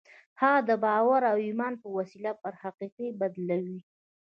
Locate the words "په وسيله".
1.81-2.31